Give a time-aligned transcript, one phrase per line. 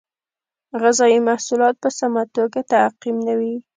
[0.81, 3.55] غذایي محصولات په سمه توګه تعقیم نه وي.